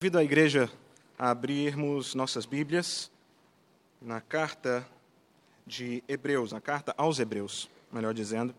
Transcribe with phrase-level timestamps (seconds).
[0.00, 0.70] Convido a igreja
[1.18, 3.10] a abrirmos nossas Bíblias
[4.00, 4.88] na carta
[5.66, 8.54] de Hebreus, na carta aos Hebreus, melhor dizendo,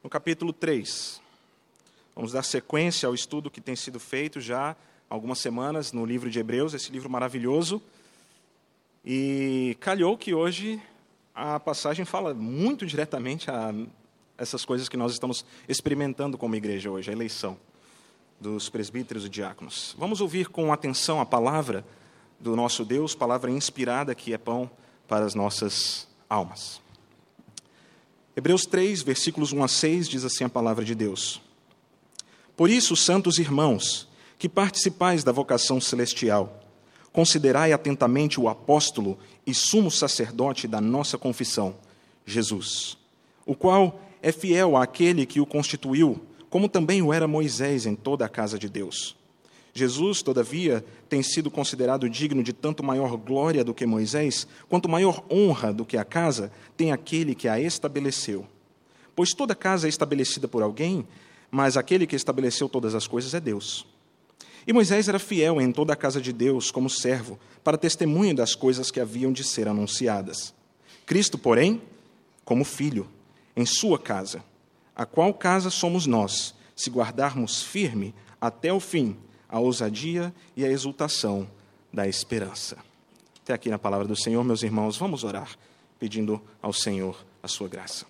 [0.00, 1.20] no capítulo 3.
[2.14, 4.76] Vamos dar sequência ao estudo que tem sido feito já há
[5.10, 7.82] algumas semanas no livro de Hebreus, esse livro maravilhoso.
[9.04, 10.80] E calhou que hoje
[11.34, 13.74] a passagem fala muito diretamente a
[14.38, 17.58] essas coisas que nós estamos experimentando como igreja hoje, a eleição
[18.42, 19.94] dos presbíteros e diáconos.
[19.96, 21.86] Vamos ouvir com atenção a palavra
[22.40, 24.68] do nosso Deus, palavra inspirada que é pão
[25.06, 26.80] para as nossas almas.
[28.36, 31.40] Hebreus 3, versículos 1 a 6 diz assim a palavra de Deus:
[32.56, 36.60] Por isso, santos irmãos, que participais da vocação celestial,
[37.12, 41.76] considerai atentamente o apóstolo e sumo sacerdote da nossa confissão,
[42.26, 42.98] Jesus,
[43.46, 46.20] o qual é fiel àquele que o constituiu
[46.52, 49.16] como também o era Moisés em toda a casa de Deus.
[49.72, 55.24] Jesus, todavia, tem sido considerado digno de tanto maior glória do que Moisés, quanto maior
[55.30, 58.46] honra do que a casa tem aquele que a estabeleceu.
[59.16, 61.08] Pois toda casa é estabelecida por alguém,
[61.50, 63.86] mas aquele que estabeleceu todas as coisas é Deus.
[64.66, 68.54] E Moisés era fiel em toda a casa de Deus como servo, para testemunho das
[68.54, 70.52] coisas que haviam de ser anunciadas.
[71.06, 71.80] Cristo, porém,
[72.44, 73.08] como filho,
[73.56, 74.44] em sua casa
[74.94, 79.16] a qual casa somos nós, se guardarmos firme até o fim
[79.52, 81.46] a ousadia e a exultação
[81.92, 82.78] da esperança.
[83.42, 85.58] Até aqui na palavra do Senhor, meus irmãos, vamos orar,
[85.98, 88.06] pedindo ao Senhor a sua graça.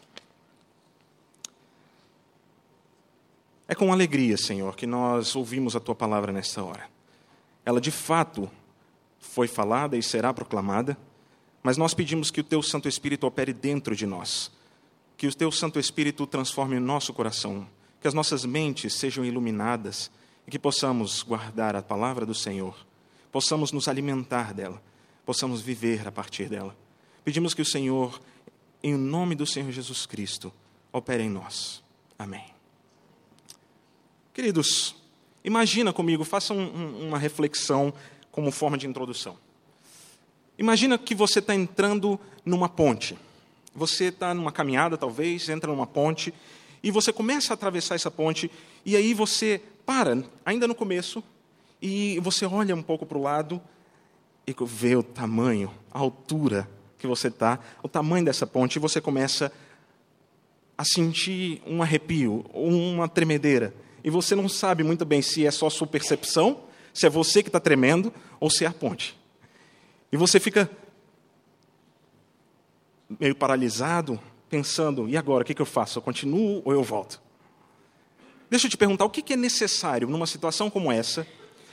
[3.67, 6.89] É com alegria, Senhor, que nós ouvimos a tua palavra nesta hora.
[7.65, 8.49] Ela de fato
[9.19, 10.97] foi falada e será proclamada,
[11.61, 14.53] mas nós pedimos que o teu Santo Espírito opere dentro de nós
[15.23, 17.65] que o teu Santo Espírito transforme o nosso coração,
[18.01, 20.11] que as nossas mentes sejam iluminadas
[20.49, 22.77] e que possamos guardar a palavra do Senhor,
[23.31, 24.83] possamos nos alimentar dela,
[25.25, 26.77] possamos viver a partir dela.
[27.23, 28.21] Pedimos que o Senhor,
[28.83, 30.53] em nome do Senhor Jesus Cristo,
[30.93, 31.85] opere em nós.
[32.19, 32.47] Amém.
[34.35, 34.97] Queridos,
[35.45, 37.95] imagina comigo, faça um, uma reflexão
[38.33, 39.39] como forma de introdução.
[40.59, 43.17] Imagina que você está entrando numa ponte.
[43.75, 46.33] Você está numa caminhada, talvez, entra numa ponte,
[46.83, 48.51] e você começa a atravessar essa ponte,
[48.85, 51.23] e aí você para, ainda no começo,
[51.81, 53.61] e você olha um pouco para o lado
[54.47, 56.69] e vê o tamanho, a altura
[56.99, 59.53] que você está, o tamanho dessa ponte, e você começa
[60.77, 63.75] a sentir um arrepio, uma tremedeira.
[64.05, 67.49] E você não sabe muito bem se é só sua percepção, se é você que
[67.49, 69.19] está tremendo, ou se é a ponte.
[70.11, 70.71] E você fica
[73.19, 75.99] meio paralisado, pensando: e agora, o que eu faço?
[75.99, 77.21] Eu continuo ou eu volto?
[78.51, 81.27] Deixa eu te perguntar: o que é necessário numa situação como essa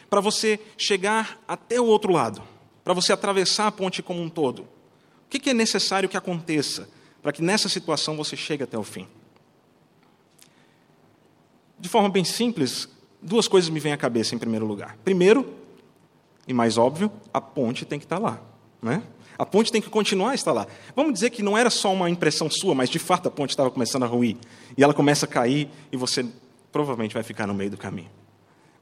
[0.09, 2.41] para você chegar até o outro lado,
[2.83, 4.61] para você atravessar a ponte como um todo?
[5.25, 6.89] O que é necessário que aconteça
[7.21, 9.07] para que nessa situação você chegue até o fim?
[11.79, 12.89] De forma bem simples,
[13.21, 14.97] duas coisas me vêm à cabeça em primeiro lugar.
[15.03, 15.53] Primeiro,
[16.47, 18.41] e mais óbvio, a ponte tem que estar lá.
[18.81, 19.03] Né?
[19.39, 20.67] A ponte tem que continuar a estar lá.
[20.93, 23.71] Vamos dizer que não era só uma impressão sua, mas de fato a ponte estava
[23.71, 24.35] começando a ruir.
[24.77, 26.25] E ela começa a cair e você
[26.73, 28.09] provavelmente vai ficar no meio do caminho.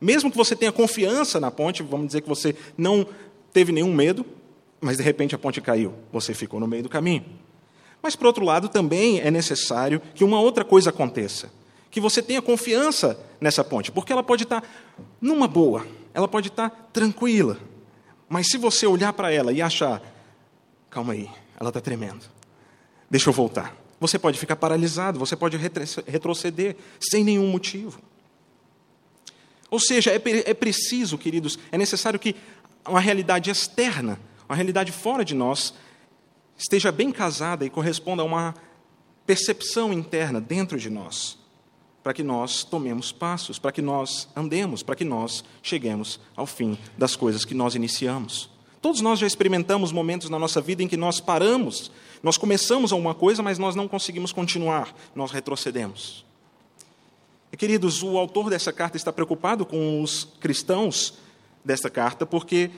[0.01, 3.05] Mesmo que você tenha confiança na ponte, vamos dizer que você não
[3.53, 4.25] teve nenhum medo,
[4.81, 7.23] mas de repente a ponte caiu, você ficou no meio do caminho.
[8.01, 11.51] Mas, por outro lado, também é necessário que uma outra coisa aconteça.
[11.91, 14.63] Que você tenha confiança nessa ponte, porque ela pode estar
[15.21, 15.85] numa boa,
[16.15, 17.59] ela pode estar tranquila.
[18.27, 20.01] Mas se você olhar para ela e achar,
[20.89, 22.25] calma aí, ela está tremendo,
[23.09, 23.75] deixa eu voltar.
[23.99, 27.99] Você pode ficar paralisado, você pode retroceder sem nenhum motivo.
[29.69, 32.35] Ou seja, é, é preciso, queridos, é necessário que
[32.87, 35.73] uma realidade externa, uma realidade fora de nós,
[36.57, 38.55] esteja bem casada e corresponda a uma
[39.25, 41.37] percepção interna dentro de nós,
[42.01, 46.77] para que nós tomemos passos, para que nós andemos, para que nós cheguemos ao fim
[46.97, 48.49] das coisas que nós iniciamos.
[48.81, 51.91] Todos nós já experimentamos momentos na nossa vida em que nós paramos,
[52.21, 56.25] nós começamos alguma coisa, mas nós não conseguimos continuar, nós retrocedemos.
[57.51, 61.15] E, queridos, o autor dessa carta está preocupado com os cristãos
[61.63, 62.69] desta carta, porque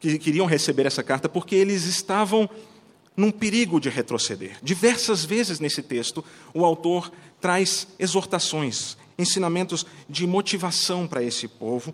[0.00, 2.48] que queriam receber essa carta, porque eles estavam
[3.16, 4.56] num perigo de retroceder.
[4.62, 11.92] Diversas vezes nesse texto, o autor traz exortações, ensinamentos de motivação para esse povo,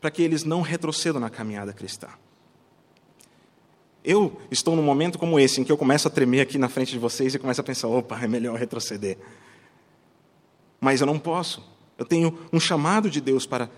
[0.00, 2.08] para que eles não retrocedam na caminhada cristã.
[4.04, 6.90] Eu estou num momento como esse, em que eu começo a tremer aqui na frente
[6.92, 9.16] de vocês e começo a pensar: opa, é melhor retroceder.
[10.80, 11.62] Mas eu não posso.
[11.96, 13.70] Eu tenho um chamado de Deus para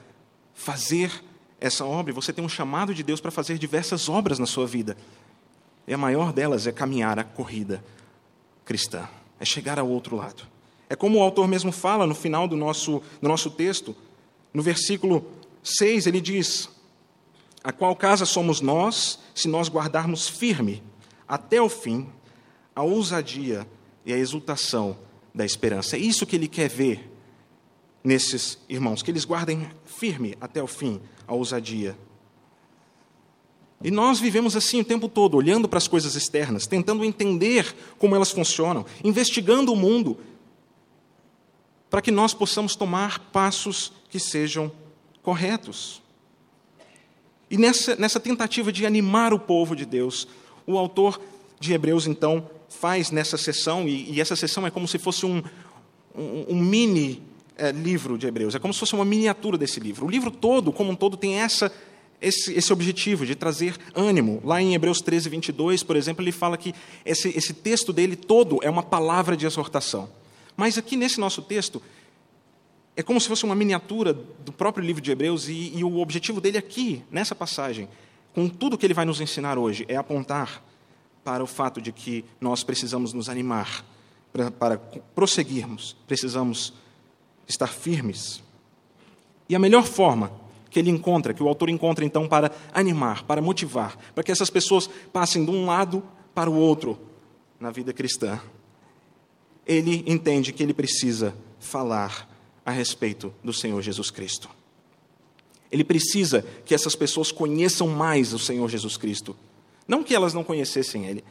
[0.55, 1.23] fazer
[1.61, 4.67] essa obra e você tem um chamado de Deus para fazer diversas obras na sua
[4.67, 4.97] vida.
[5.87, 7.85] E a maior delas é caminhar a corrida
[8.65, 9.06] cristã,
[9.38, 10.44] é chegar ao outro lado.
[10.88, 13.94] É como o autor mesmo fala no final do nosso, do nosso texto,
[14.53, 15.26] no versículo
[15.62, 16.69] 6, ele diz:
[17.64, 20.82] A qual casa somos nós, se nós guardarmos firme
[21.26, 22.06] até o fim
[22.76, 23.66] a ousadia
[24.05, 24.99] e a exultação
[25.34, 25.96] da esperança.
[25.96, 27.11] É isso que ele quer ver
[28.02, 31.96] nesses irmãos, que eles guardem firme até o fim a ousadia.
[33.82, 38.14] E nós vivemos assim o tempo todo, olhando para as coisas externas, tentando entender como
[38.14, 40.19] elas funcionam, investigando o mundo,
[41.88, 44.70] para que nós possamos tomar passos que sejam
[45.22, 46.02] corretos.
[47.54, 50.26] E nessa, nessa tentativa de animar o povo de Deus,
[50.66, 51.20] o autor
[51.60, 55.40] de Hebreus, então, faz nessa sessão, e, e essa sessão é como se fosse um,
[56.12, 57.22] um, um mini
[57.56, 60.04] é, livro de Hebreus, é como se fosse uma miniatura desse livro.
[60.04, 61.70] O livro todo, como um todo, tem essa,
[62.20, 64.40] esse, esse objetivo de trazer ânimo.
[64.42, 66.74] Lá em Hebreus 13, 22, por exemplo, ele fala que
[67.06, 70.10] esse, esse texto dele todo é uma palavra de exortação.
[70.56, 71.80] Mas aqui nesse nosso texto,
[72.96, 76.41] é como se fosse uma miniatura do próprio livro de Hebreus, e, e o objetivo
[76.41, 77.88] dele aqui, nessa passagem,
[78.35, 80.62] com tudo que ele vai nos ensinar hoje, é apontar
[81.25, 83.85] para o fato de que nós precisamos nos animar
[84.32, 84.79] para, para
[85.14, 86.73] prosseguirmos, precisamos
[87.49, 88.43] estar firmes.
[89.49, 90.32] E a melhor forma
[90.70, 94.50] que ele encontra, que o autor encontra então para animar, para motivar, para que essas
[94.50, 96.02] pessoas passem de um lado
[96.35, 96.99] para o outro
[97.61, 98.40] na vida cristã,
[99.67, 102.29] ele entende que ele precisa falar
[102.64, 104.49] a respeito do Senhor Jesus Cristo.
[105.70, 109.37] Ele precisa que essas pessoas conheçam mais o Senhor Jesus Cristo.
[109.88, 111.25] Não que elas não conhecessem Ele,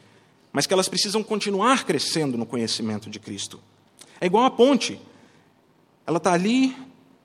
[0.51, 3.59] mas que elas precisam continuar crescendo no conhecimento de Cristo.
[4.19, 4.99] É igual a ponte.
[6.05, 6.75] Ela está ali,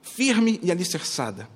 [0.01, 1.49] firme e alicerçada.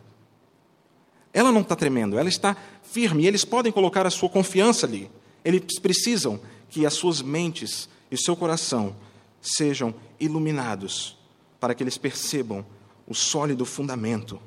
[1.32, 3.22] Ela não está tremendo, ela está firme.
[3.22, 5.10] E eles podem colocar a sua confiança ali.
[5.44, 8.94] Eles precisam que as suas mentes e o seu coração
[9.40, 11.21] sejam iluminados
[11.62, 12.66] para que eles percebam
[13.06, 14.40] o sólido fundamento,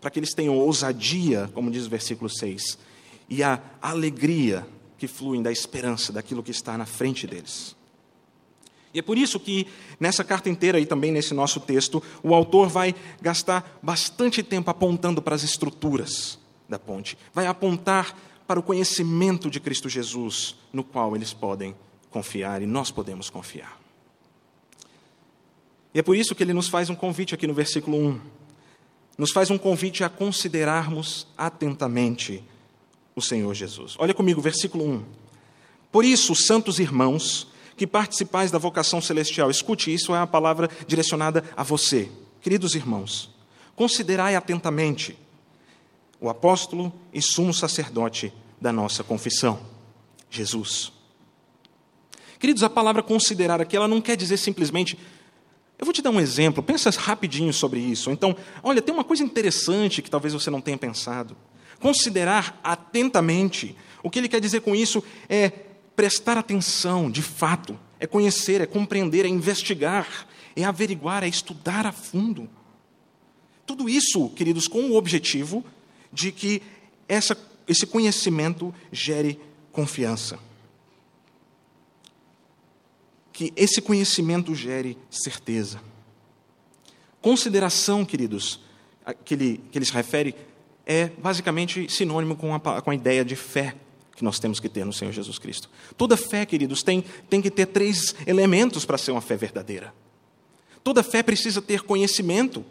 [0.00, 2.76] para que eles tenham ousadia, como diz o versículo 6,
[3.30, 4.66] e a alegria
[4.98, 7.76] que fluem da esperança daquilo que está na frente deles.
[8.92, 9.68] E é por isso que
[10.00, 15.22] nessa carta inteira e também nesse nosso texto, o autor vai gastar bastante tempo apontando
[15.22, 16.36] para as estruturas
[16.68, 21.76] da ponte, vai apontar para o conhecimento de Cristo Jesus, no qual eles podem
[22.10, 23.85] confiar e nós podemos confiar.
[25.96, 28.20] E é por isso que ele nos faz um convite aqui no versículo 1.
[29.16, 32.44] Nos faz um convite a considerarmos atentamente
[33.14, 33.96] o Senhor Jesus.
[33.98, 35.02] Olha comigo, versículo 1.
[35.90, 37.46] Por isso, santos irmãos,
[37.78, 42.10] que participais da vocação celestial, escute, isso é a palavra direcionada a você.
[42.42, 43.30] Queridos irmãos,
[43.74, 45.16] considerai atentamente
[46.20, 49.58] o apóstolo e sumo sacerdote da nossa confissão,
[50.28, 50.92] Jesus.
[52.38, 54.98] Queridos, a palavra considerar aqui, ela não quer dizer simplesmente.
[55.78, 58.10] Eu vou te dar um exemplo, pensa rapidinho sobre isso.
[58.10, 61.36] Então, olha, tem uma coisa interessante que talvez você não tenha pensado.
[61.80, 63.76] Considerar atentamente.
[64.02, 65.50] O que ele quer dizer com isso é
[65.94, 71.92] prestar atenção, de fato, é conhecer, é compreender, é investigar, é averiguar, é estudar a
[71.92, 72.48] fundo.
[73.66, 75.64] Tudo isso, queridos, com o objetivo
[76.12, 76.62] de que
[77.08, 77.36] essa,
[77.66, 79.38] esse conhecimento gere
[79.72, 80.38] confiança.
[83.36, 85.78] Que esse conhecimento gere certeza.
[87.20, 88.60] Consideração, queridos,
[89.26, 90.34] que ele, que ele se refere,
[90.86, 93.76] é basicamente sinônimo com a, com a ideia de fé
[94.16, 95.68] que nós temos que ter no Senhor Jesus Cristo.
[95.98, 99.92] Toda fé, queridos, tem, tem que ter três elementos para ser uma fé verdadeira.
[100.82, 102.64] Toda fé precisa ter conhecimento.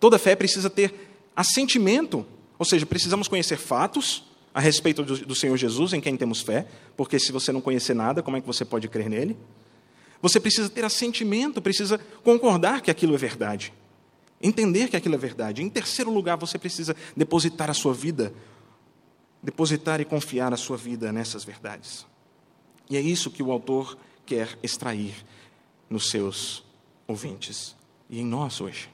[0.00, 0.92] Toda fé precisa ter
[1.36, 2.26] assentimento.
[2.58, 6.66] Ou seja, precisamos conhecer fatos a respeito do, do Senhor Jesus, em quem temos fé,
[6.96, 9.36] porque se você não conhecer nada, como é que você pode crer nele?
[10.20, 13.72] Você precisa ter assentimento, precisa concordar que aquilo é verdade.
[14.40, 15.62] Entender que aquilo é verdade.
[15.62, 18.32] Em terceiro lugar, você precisa depositar a sua vida,
[19.42, 22.06] depositar e confiar a sua vida nessas verdades.
[22.90, 25.14] E é isso que o autor quer extrair
[25.88, 26.64] nos seus
[27.06, 27.76] ouvintes
[28.10, 28.88] e em nós hoje.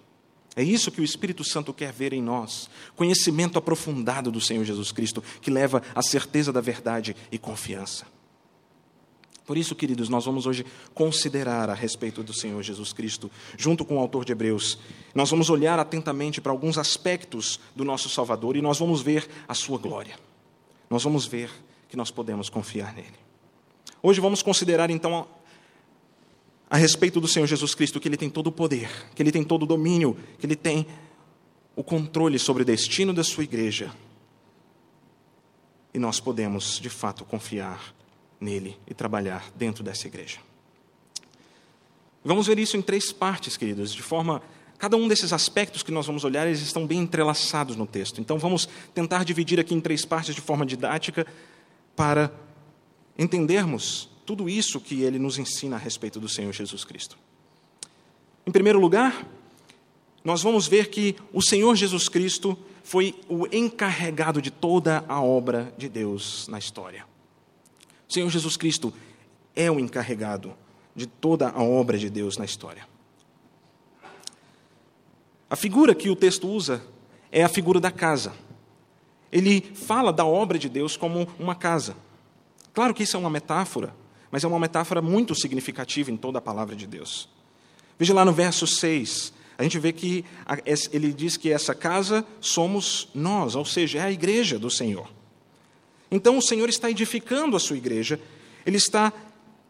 [0.57, 4.93] É isso que o Espírito Santo quer ver em nós: conhecimento aprofundado do Senhor Jesus
[4.93, 8.07] Cristo, que leva à certeza da verdade e confiança.
[9.47, 13.97] Por isso, queridos, nós vamos hoje considerar a respeito do Senhor Jesus Cristo, junto com
[13.97, 14.79] o autor de Hebreus.
[15.15, 19.53] Nós vamos olhar atentamente para alguns aspectos do nosso Salvador e nós vamos ver a
[19.53, 20.19] sua glória.
[20.89, 21.51] Nós vamos ver
[21.89, 23.13] que nós podemos confiar nele.
[24.03, 25.27] Hoje vamos considerar então
[26.71, 29.45] a respeito do Senhor Jesus Cristo que ele tem todo o poder, que ele tem
[29.45, 30.87] todo o domínio, que ele tem
[31.77, 33.95] o controle sobre o destino da sua igreja.
[35.93, 37.95] E nós podemos, de fato, confiar
[38.45, 40.39] nele e trabalhar dentro dessa igreja.
[42.23, 44.43] Vamos ver isso em três partes, queridos, de forma.
[44.79, 48.21] Cada um desses aspectos que nós vamos olhar, eles estão bem entrelaçados no texto.
[48.21, 51.27] Então vamos tentar dividir aqui em três partes de forma didática
[51.97, 52.31] para
[53.19, 57.17] entendermos tudo isso que ele nos ensina a respeito do Senhor Jesus Cristo.
[58.47, 59.27] Em primeiro lugar,
[60.25, 65.73] nós vamos ver que o Senhor Jesus Cristo foi o encarregado de toda a obra
[65.77, 67.07] de Deus na história.
[68.09, 68.93] O Senhor Jesus Cristo
[69.55, 70.55] é o encarregado
[70.95, 72.87] de toda a obra de Deus na história.
[75.49, 76.83] A figura que o texto usa
[77.31, 78.33] é a figura da casa.
[79.31, 81.97] Ele fala da obra de Deus como uma casa.
[82.73, 83.95] Claro que isso é uma metáfora,
[84.31, 87.29] mas é uma metáfora muito significativa em toda a palavra de Deus.
[87.99, 90.25] Veja lá no verso 6, a gente vê que
[90.93, 95.09] ele diz que essa casa somos nós, ou seja, é a igreja do Senhor.
[96.11, 98.21] Então o Senhor está edificando a sua igreja,
[98.65, 99.13] ele está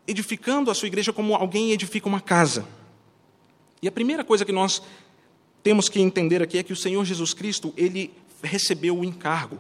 [0.07, 2.67] edificando a sua igreja como alguém edifica uma casa.
[3.81, 4.83] E a primeira coisa que nós
[5.63, 8.13] temos que entender aqui é que o Senhor Jesus Cristo, ele
[8.43, 9.59] recebeu o encargo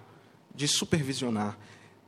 [0.54, 1.59] de supervisionar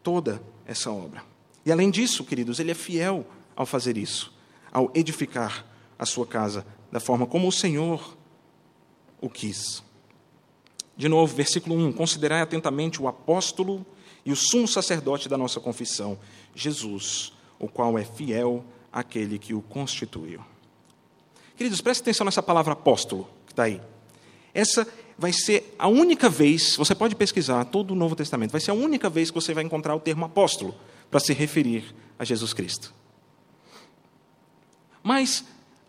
[0.02, 1.25] toda essa obra.
[1.64, 4.32] E além disso, queridos, ele é fiel ao fazer isso,
[4.70, 5.64] ao edificar
[5.99, 8.16] a sua casa da forma como o Senhor
[9.20, 9.82] o quis.
[10.96, 13.85] De novo, versículo 1: Considerai atentamente o apóstolo
[14.26, 16.18] e o sumo sacerdote da nossa confissão,
[16.52, 20.40] Jesus, o qual é fiel àquele que o constituiu.
[21.56, 23.80] Queridos, preste atenção nessa palavra apóstolo que está aí.
[24.52, 28.73] Essa vai ser a única vez, você pode pesquisar todo o Novo Testamento, vai ser
[28.73, 30.75] a única vez que você vai encontrar o termo apóstolo
[31.09, 32.92] para se referir a Jesus Cristo.
[35.04, 35.45] Mas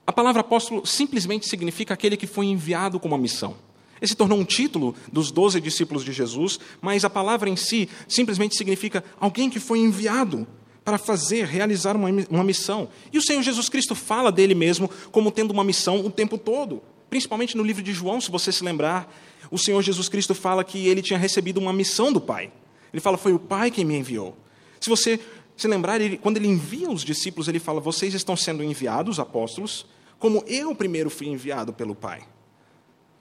[0.05, 3.57] a palavra apóstolo simplesmente significa aquele que foi enviado com uma missão.
[4.01, 8.55] Esse tornou um título dos doze discípulos de Jesus, mas a palavra em si simplesmente
[8.55, 10.47] significa alguém que foi enviado
[10.85, 12.87] para fazer, realizar uma, uma missão.
[13.11, 16.81] E o Senhor Jesus Cristo fala dele mesmo como tendo uma missão o tempo todo.
[17.09, 19.13] Principalmente no livro de João, se você se lembrar,
[19.51, 22.51] o Senhor Jesus Cristo fala que ele tinha recebido uma missão do Pai.
[22.93, 24.37] Ele fala, foi o Pai quem me enviou.
[24.79, 25.19] Se você
[25.57, 29.85] se lembrar, ele, quando ele envia os discípulos, ele fala, vocês estão sendo enviados, apóstolos,
[30.19, 32.21] como eu primeiro fui enviado pelo Pai.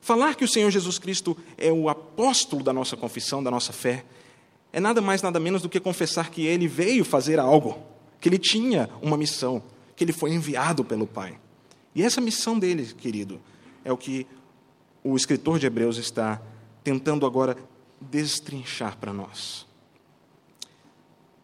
[0.06, 4.04] Falar que o Senhor Jesus Cristo é o apóstolo da nossa confissão, da nossa fé,
[4.72, 7.76] é nada mais, nada menos do que confessar que ele veio fazer algo,
[8.20, 9.60] que ele tinha uma missão,
[9.96, 11.40] que ele foi enviado pelo Pai.
[11.92, 13.40] E essa missão dele, querido,
[13.84, 14.28] é o que
[15.02, 16.40] o escritor de Hebreus está
[16.84, 17.56] tentando agora
[18.00, 19.66] destrinchar para nós.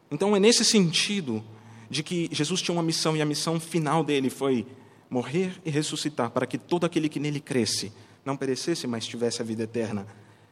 [0.08, 1.42] Então é nesse sentido
[1.90, 4.64] de que Jesus tinha uma missão e a missão final dele foi
[5.10, 7.92] morrer e ressuscitar para que todo aquele que nele cresce
[8.24, 10.06] não perecesse, mas tivesse a vida eterna.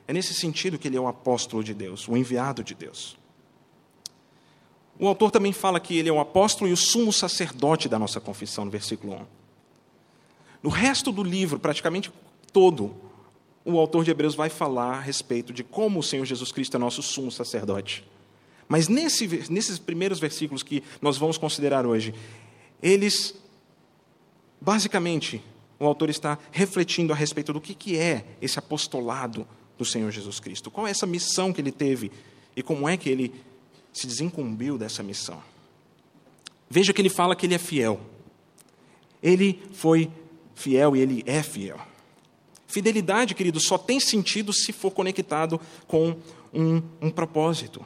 [0.07, 3.17] É nesse sentido que ele é o apóstolo de Deus, o enviado de Deus.
[4.99, 8.21] O autor também fala que ele é o apóstolo e o sumo sacerdote da nossa
[8.21, 9.27] confissão, no versículo 1.
[10.62, 12.12] No resto do livro, praticamente
[12.53, 12.95] todo,
[13.65, 16.79] o autor de Hebreus vai falar a respeito de como o Senhor Jesus Cristo é
[16.79, 18.05] nosso sumo sacerdote.
[18.69, 22.15] Mas nesse, nesses primeiros versículos que nós vamos considerar hoje,
[22.83, 23.35] eles,
[24.61, 25.43] basicamente,
[25.81, 30.39] o autor está refletindo a respeito do que, que é esse apostolado do Senhor Jesus
[30.39, 30.71] Cristo.
[30.71, 32.13] Qual é essa missão que ele teve
[32.55, 33.35] e como é que ele
[33.91, 35.43] se desincumbiu dessa missão?
[36.69, 37.99] Veja que ele fala que ele é fiel.
[39.23, 40.11] Ele foi
[40.55, 41.81] fiel e ele é fiel.
[42.67, 46.15] Fidelidade, querido, só tem sentido se for conectado com
[46.53, 47.85] um, um propósito,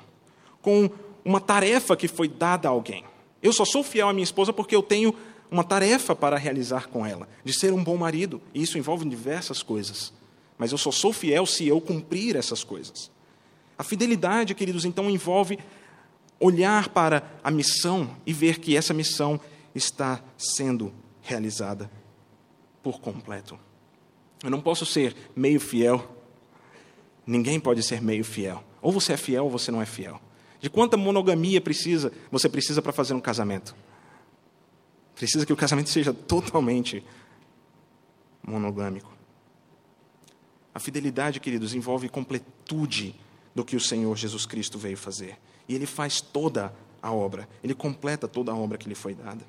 [0.61, 0.91] com
[1.25, 3.05] uma tarefa que foi dada a alguém.
[3.41, 5.15] Eu só sou fiel à minha esposa porque eu tenho
[5.51, 9.63] uma tarefa para realizar com ela, de ser um bom marido, e isso envolve diversas
[9.63, 10.13] coisas
[10.59, 13.11] mas eu só sou fiel se eu cumprir essas coisas.
[13.77, 15.59] A fidelidade, queridos, então envolve
[16.39, 19.41] olhar para a missão e ver que essa missão
[19.75, 21.91] está sendo realizada
[22.83, 23.59] por completo.
[24.43, 26.17] Eu não posso ser meio fiel.
[27.27, 28.63] Ninguém pode ser meio fiel.
[28.81, 30.21] Ou você é fiel ou você não é fiel.
[30.61, 33.75] De quanta monogamia precisa você precisa para fazer um casamento?
[35.15, 37.05] Precisa que o casamento seja totalmente
[38.47, 39.13] monogâmico.
[40.75, 43.15] A fidelidade, queridos, envolve completude
[43.55, 45.39] do que o Senhor Jesus Cristo veio fazer.
[45.69, 49.45] E ele faz toda a obra, ele completa toda a obra que lhe foi dada.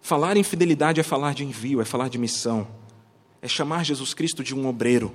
[0.00, 2.66] Falar em fidelidade é falar de envio, é falar de missão,
[3.42, 5.12] é chamar Jesus Cristo de um obreiro.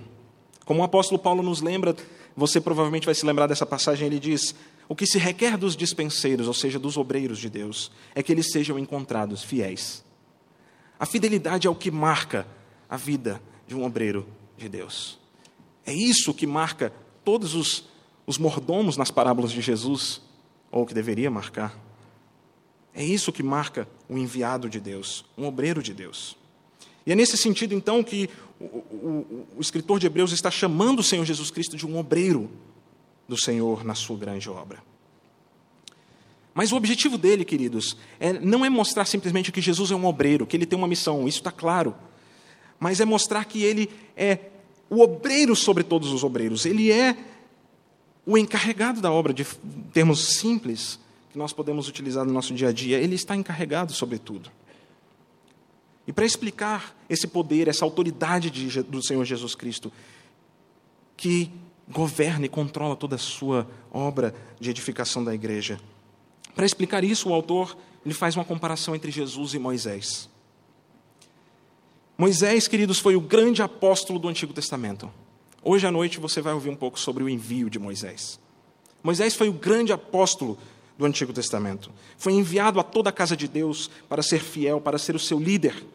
[0.65, 1.95] Como o apóstolo Paulo nos lembra,
[2.35, 4.55] você provavelmente vai se lembrar dessa passagem, ele diz:
[4.87, 8.51] O que se requer dos dispenseiros, ou seja, dos obreiros de Deus, é que eles
[8.51, 10.03] sejam encontrados fiéis.
[10.99, 12.47] A fidelidade é o que marca
[12.89, 15.19] a vida de um obreiro de Deus.
[15.85, 17.85] É isso que marca todos os,
[18.25, 20.21] os mordomos nas parábolas de Jesus,
[20.71, 21.77] ou que deveria marcar.
[22.93, 26.37] É isso que marca o enviado de Deus, um obreiro de Deus.
[27.05, 28.29] E é nesse sentido, então, que
[28.59, 32.49] o, o, o, escritor de Hebreus está chamando o Senhor Jesus Cristo de um obreiro
[33.27, 34.83] do Senhor na sua grande obra.
[36.53, 40.45] Mas o objetivo dele, queridos, é, não é mostrar simplesmente que Jesus é um obreiro,
[40.45, 41.95] que ele tem uma missão, isso está claro.
[42.79, 44.37] Mas é mostrar que ele é
[44.89, 46.65] o obreiro sobre todos os obreiros.
[46.65, 47.15] Ele é
[48.25, 49.45] o encarregado da obra, de
[49.93, 50.99] termos simples,
[51.31, 52.97] que nós podemos utilizar no nosso dia a dia.
[52.97, 54.51] Ele está encarregado sobre tudo.
[56.07, 59.91] E para explicar esse poder, essa autoridade de, do Senhor Jesus Cristo,
[61.15, 61.51] que
[61.87, 65.79] governa e controla toda a sua obra de edificação da igreja,
[66.55, 70.29] para explicar isso, o autor ele faz uma comparação entre Jesus e Moisés.
[72.17, 75.11] Moisés, queridos, foi o grande apóstolo do Antigo Testamento.
[75.63, 78.39] Hoje à noite você vai ouvir um pouco sobre o envio de Moisés.
[79.03, 80.57] Moisés foi o grande apóstolo
[80.97, 81.91] do Antigo Testamento.
[82.17, 85.39] Foi enviado a toda a casa de Deus para ser fiel, para ser o seu
[85.39, 85.85] líder,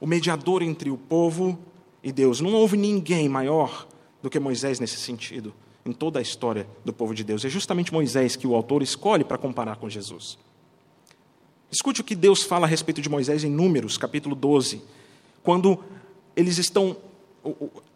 [0.00, 1.58] o mediador entre o povo
[2.02, 2.40] e Deus.
[2.40, 3.86] Não houve ninguém maior
[4.22, 7.44] do que Moisés nesse sentido em toda a história do povo de Deus.
[7.44, 10.38] É justamente Moisés que o autor escolhe para comparar com Jesus.
[11.70, 14.82] Escute o que Deus fala a respeito de Moisés em Números, capítulo 12,
[15.42, 15.82] quando
[16.36, 16.96] eles estão,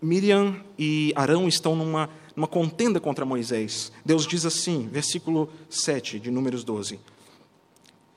[0.01, 3.93] Miriam e Arão estão numa, numa contenda contra Moisés.
[4.05, 6.99] Deus diz assim, versículo 7 de Números 12: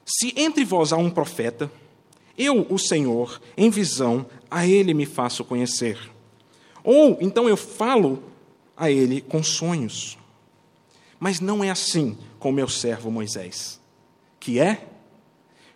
[0.06, 1.72] Se entre vós há um profeta,
[2.38, 6.00] eu, o Senhor, em visão, a ele me faço conhecer.
[6.84, 8.24] Ou então eu falo
[8.76, 10.18] a ele com sonhos.
[11.20, 13.80] Mas não é assim com meu servo Moisés,
[14.40, 14.88] que é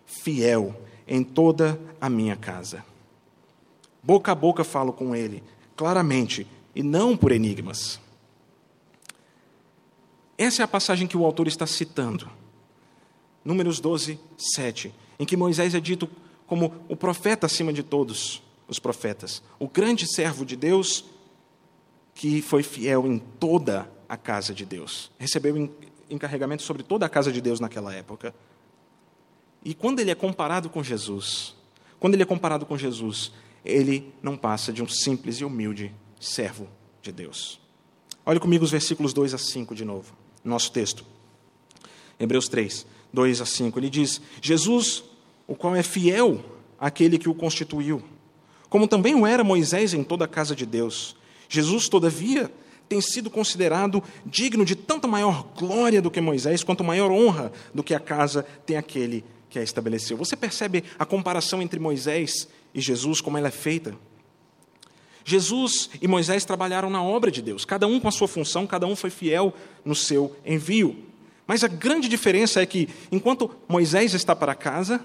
[0.06, 0.74] fiel
[1.06, 2.82] em toda a minha casa.
[4.04, 5.42] Boca a boca falo com ele,
[5.74, 7.98] claramente, e não por enigmas.
[10.36, 12.30] Essa é a passagem que o autor está citando.
[13.42, 16.08] Números 12, 7, em que Moisés é dito
[16.46, 21.04] como o profeta acima de todos os profetas, o grande servo de Deus
[22.14, 25.10] que foi fiel em toda a casa de Deus.
[25.18, 25.70] Recebeu
[26.08, 28.34] encarregamento sobre toda a casa de Deus naquela época.
[29.64, 31.54] E quando ele é comparado com Jesus,
[31.98, 33.32] quando ele é comparado com Jesus,
[33.64, 36.68] ele não passa de um simples e humilde servo
[37.02, 37.60] de Deus.
[38.26, 41.04] Olhe comigo os versículos 2 a 5 de novo, nosso texto.
[42.18, 43.78] Hebreus 3, 2 a 5.
[43.78, 45.04] Ele diz: Jesus,
[45.46, 46.44] o qual é fiel
[46.78, 48.02] àquele que o constituiu,
[48.68, 51.16] como também o era Moisés em toda a casa de Deus
[51.48, 52.50] Jesus, todavia,
[52.88, 57.82] tem sido considerado digno de tanta maior glória do que Moisés, quanto maior honra do
[57.82, 60.16] que a casa tem aquele que a estabeleceu.
[60.16, 63.96] Você percebe a comparação entre Moisés e Jesus, como ela é feita?
[65.24, 68.86] Jesus e Moisés trabalharam na obra de Deus, cada um com a sua função, cada
[68.86, 71.04] um foi fiel no seu envio.
[71.46, 75.02] Mas a grande diferença é que, enquanto Moisés está para casa,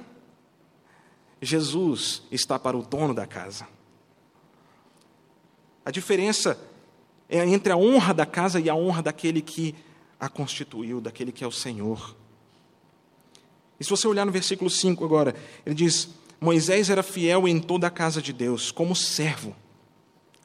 [1.41, 3.67] Jesus está para o dono da casa.
[5.85, 6.59] A diferença
[7.29, 9.75] é entre a honra da casa e a honra daquele que
[10.19, 12.15] a constituiu, daquele que é o Senhor.
[13.79, 15.33] E se você olhar no versículo 5 agora,
[15.65, 19.55] ele diz: Moisés era fiel em toda a casa de Deus, como servo.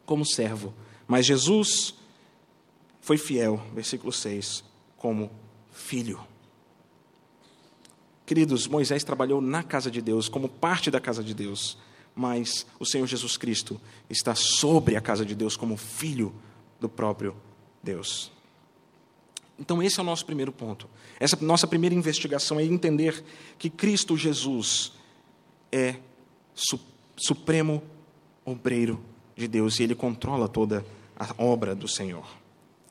[0.05, 0.75] Como servo.
[1.07, 1.95] Mas Jesus
[3.01, 4.65] foi fiel, versículo 6,
[4.97, 5.31] como
[5.73, 6.21] filho.
[8.27, 11.77] Queridos, Moisés trabalhou na casa de Deus, como parte da casa de Deus
[12.15, 16.33] mas o Senhor Jesus Cristo está sobre a casa de Deus como filho
[16.81, 17.35] do próprio
[17.83, 18.31] Deus.
[19.59, 20.89] Então, esse é o nosso primeiro ponto.
[21.19, 23.25] Essa nossa primeira investigação é entender
[23.59, 24.93] que Cristo Jesus
[25.75, 25.97] é
[26.55, 26.79] su
[27.17, 27.83] supremo
[28.45, 29.01] obreiro
[29.37, 30.85] de Deus e ele controla toda
[31.17, 32.27] a obra do Senhor.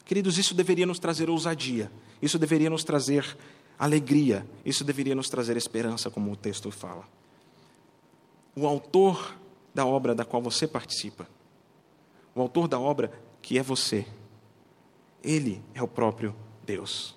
[0.05, 1.91] Queridos, isso deveria nos trazer ousadia,
[2.21, 3.37] isso deveria nos trazer
[3.79, 7.05] alegria, isso deveria nos trazer esperança, como o texto fala
[8.55, 9.35] o autor
[9.73, 11.27] da obra da qual você participa,
[12.35, 14.05] o autor da obra que é você,
[15.23, 17.15] ele é o próprio Deus.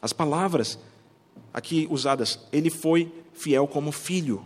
[0.00, 0.78] As palavras
[1.52, 4.44] aqui usadas, ele foi fiel como filho,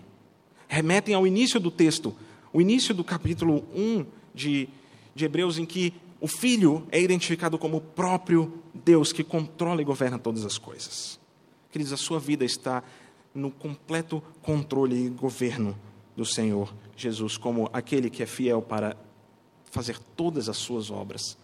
[0.69, 2.15] remetem ao início do texto,
[2.53, 4.69] o início do capítulo 1 de,
[5.15, 9.85] de Hebreus, em que o filho é identificado como o próprio Deus que controla e
[9.85, 11.21] governa todas as coisas.
[11.71, 12.83] Queridos, a sua vida está
[13.35, 15.79] no completo controle e governo
[16.17, 18.97] do Senhor Jesus como aquele que é fiel para
[19.71, 21.37] fazer todas as suas obras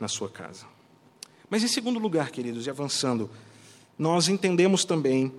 [0.00, 0.66] na sua casa.
[1.50, 3.30] Mas em segundo lugar, queridos, e avançando,
[3.98, 5.30] nós entendemos também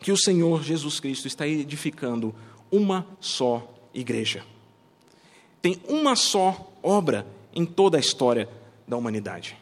[0.00, 2.34] que o Senhor Jesus Cristo está edificando
[2.70, 4.44] uma só igreja.
[5.60, 8.48] tem uma só obra em toda a história
[8.86, 9.56] da humanidade.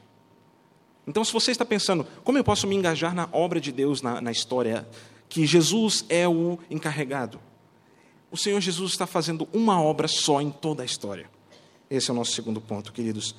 [1.07, 4.21] Então, se você está pensando, como eu posso me engajar na obra de Deus na,
[4.21, 4.87] na história,
[5.29, 7.41] que Jesus é o encarregado,
[8.31, 11.31] o Senhor Jesus está fazendo uma obra só em toda a história.
[11.89, 13.35] Esse é o nosso segundo ponto, queridos.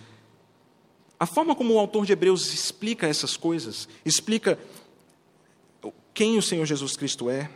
[1.20, 4.58] A forma como o autor de Hebreus explica essas coisas, explica
[6.18, 7.48] quem o Senhor Jesus Cristo é,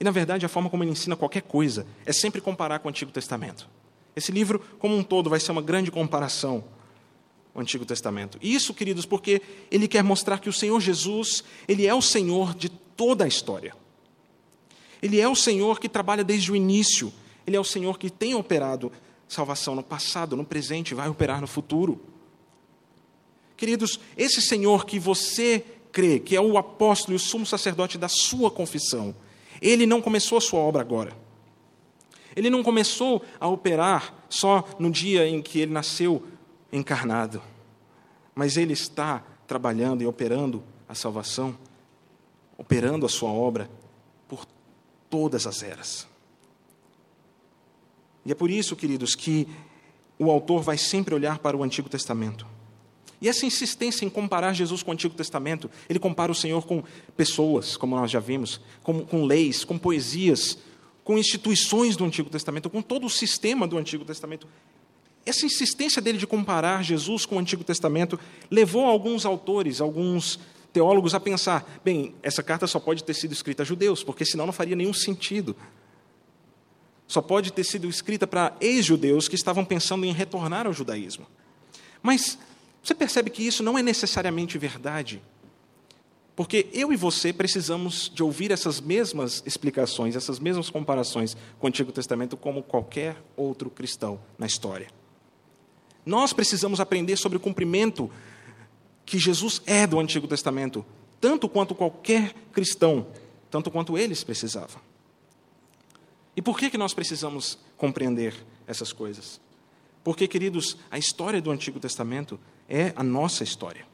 [0.00, 2.90] e na verdade a forma como ele ensina qualquer coisa, é sempre comparar com o
[2.90, 3.68] Antigo Testamento.
[4.16, 6.64] Esse livro, como um todo, vai ser uma grande comparação
[7.54, 8.38] o Antigo Testamento.
[8.40, 12.70] Isso, queridos, porque ele quer mostrar que o Senhor Jesus, ele é o Senhor de
[12.70, 13.74] toda a história.
[15.02, 17.12] Ele é o Senhor que trabalha desde o início.
[17.46, 18.90] Ele é o Senhor que tem operado
[19.28, 22.00] salvação no passado, no presente, vai operar no futuro.
[23.58, 28.08] Queridos, esse Senhor que você crê, que é o apóstolo e o sumo sacerdote da
[28.08, 29.14] sua confissão,
[29.60, 31.12] ele não começou a sua obra agora.
[32.34, 36.22] Ele não começou a operar só no dia em que ele nasceu
[36.72, 37.42] encarnado,
[38.34, 41.56] mas ele está trabalhando e operando a salvação,
[42.56, 43.68] operando a sua obra
[44.28, 44.46] por
[45.08, 46.06] todas as eras.
[48.24, 49.48] E é por isso, queridos, que
[50.18, 52.46] o autor vai sempre olhar para o Antigo Testamento.
[53.20, 56.82] E essa insistência em comparar Jesus com o Antigo Testamento, ele compara o Senhor com
[57.16, 60.56] pessoas, como nós já vimos, com, com leis, com poesias,
[61.04, 64.48] com instituições do Antigo Testamento, com todo o sistema do Antigo Testamento.
[65.26, 68.18] Essa insistência dele de comparar Jesus com o Antigo Testamento
[68.50, 70.40] levou alguns autores, alguns
[70.72, 74.46] teólogos a pensar: bem, essa carta só pode ter sido escrita a judeus, porque senão
[74.46, 75.54] não faria nenhum sentido.
[77.06, 81.26] Só pode ter sido escrita para ex-judeus que estavam pensando em retornar ao judaísmo.
[82.02, 82.38] Mas
[82.82, 85.22] você percebe que isso não é necessariamente verdade.
[86.34, 91.68] Porque eu e você precisamos de ouvir essas mesmas explicações, essas mesmas comparações com o
[91.68, 94.88] Antigo Testamento, como qualquer outro cristão na história.
[96.04, 98.10] Nós precisamos aprender sobre o cumprimento
[99.04, 100.84] que Jesus é do Antigo Testamento,
[101.20, 103.06] tanto quanto qualquer cristão,
[103.50, 104.80] tanto quanto eles precisavam.
[106.34, 108.34] E por que, que nós precisamos compreender
[108.66, 109.40] essas coisas?
[110.02, 112.40] Porque, queridos, a história do Antigo Testamento
[112.70, 113.84] é a nossa história.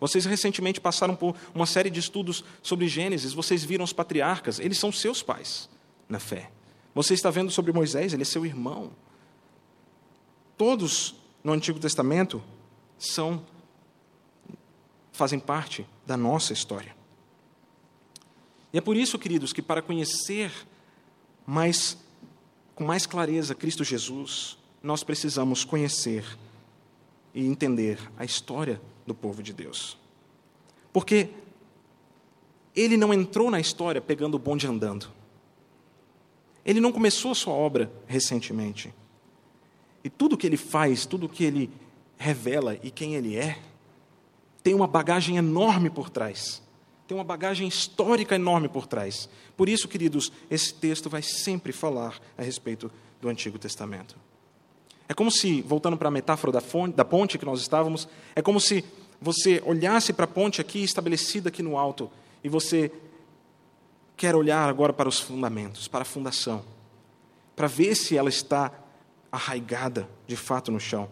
[0.00, 4.78] Vocês recentemente passaram por uma série de estudos sobre Gênesis, vocês viram os patriarcas, eles
[4.78, 5.68] são seus pais
[6.08, 6.50] na fé.
[6.94, 8.90] Você está vendo sobre Moisés, ele é seu irmão.
[10.56, 12.42] Todos no Antigo Testamento
[12.98, 13.44] são
[15.12, 16.94] fazem parte da nossa história.
[18.72, 20.50] E é por isso, queridos, que para conhecer
[21.46, 21.96] mais
[22.74, 26.24] com mais clareza Cristo Jesus, nós precisamos conhecer
[27.34, 29.98] e entender a história do povo de Deus.
[30.92, 31.30] Porque
[32.74, 35.08] ele não entrou na história pegando o bonde andando.
[36.64, 38.94] Ele não começou a sua obra recentemente.
[40.02, 41.70] E tudo que ele faz, tudo que ele
[42.16, 43.58] revela e quem ele é,
[44.62, 46.62] tem uma bagagem enorme por trás.
[47.06, 49.28] Tem uma bagagem histórica enorme por trás.
[49.56, 54.16] Por isso, queridos, esse texto vai sempre falar a respeito do Antigo Testamento.
[55.08, 58.40] É como se, voltando para a metáfora da, fonte, da ponte que nós estávamos, é
[58.40, 58.84] como se
[59.20, 62.10] você olhasse para a ponte aqui estabelecida aqui no alto
[62.42, 62.90] e você
[64.16, 66.64] quer olhar agora para os fundamentos, para a fundação,
[67.54, 68.72] para ver se ela está
[69.30, 71.08] arraigada de fato no chão.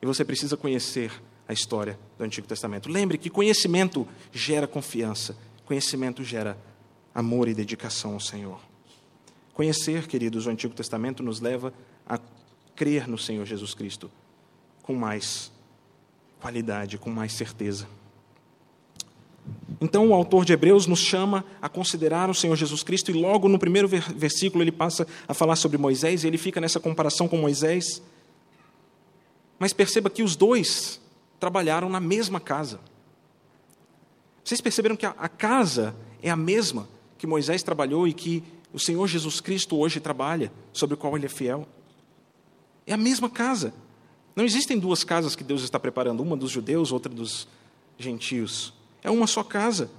[0.00, 1.10] E você precisa conhecer
[1.48, 2.90] a história do Antigo Testamento.
[2.90, 6.58] Lembre que conhecimento gera confiança, conhecimento gera
[7.14, 8.60] amor e dedicação ao Senhor.
[9.54, 11.72] Conhecer, queridos, o Antigo Testamento nos leva
[12.06, 12.18] a
[12.76, 14.10] crer no Senhor Jesus Cristo
[14.82, 15.50] com mais
[16.40, 17.88] qualidade, com mais certeza.
[19.80, 23.48] Então, o autor de Hebreus nos chama a considerar o Senhor Jesus Cristo, e logo
[23.48, 27.36] no primeiro versículo ele passa a falar sobre Moisés, e ele fica nessa comparação com
[27.36, 28.02] Moisés.
[29.58, 31.00] Mas perceba que os dois
[31.40, 32.80] trabalharam na mesma casa.
[34.44, 39.06] Vocês perceberam que a casa é a mesma que Moisés trabalhou e que o Senhor
[39.06, 41.66] Jesus Cristo hoje trabalha, sobre o qual ele é fiel?
[42.86, 43.74] É a mesma casa.
[44.34, 47.48] Não existem duas casas que Deus está preparando, uma dos judeus, outra dos
[47.98, 48.72] gentios.
[49.02, 49.90] É uma só casa.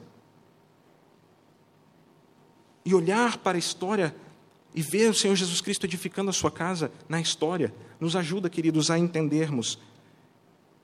[2.86, 4.15] E olhar para a história
[4.73, 8.91] e ver o Senhor Jesus Cristo edificando a sua casa na história nos ajuda, queridos,
[8.91, 9.80] a entendermos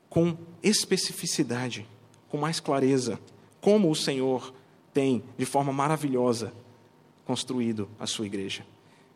[0.09, 1.87] com especificidade,
[2.27, 3.19] com mais clareza,
[3.61, 4.53] como o Senhor
[4.93, 6.51] tem, de forma maravilhosa,
[7.25, 8.65] construído a sua igreja.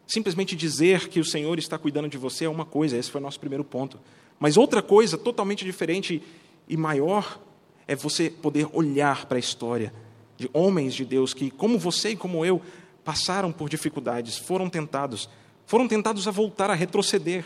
[0.08, 3.24] Simplesmente dizer que o Senhor está cuidando de você é uma coisa, esse foi o
[3.24, 4.00] nosso primeiro ponto.
[4.40, 6.24] Mas outra coisa totalmente diferente
[6.68, 7.40] e maior
[7.88, 9.94] é você poder olhar para a história
[10.38, 12.62] de homens de Deus que, como você e como eu,
[13.04, 15.30] passaram por dificuldades, foram tentados,
[15.66, 17.46] foram tentados a voltar, a retroceder.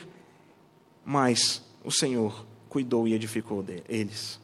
[1.05, 4.40] mas o Senhor cuidou e edificou deles.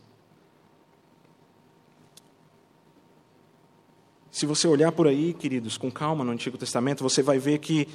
[4.38, 7.88] Se você olhar por aí, queridos, com calma no Antigo Testamento, você vai ver que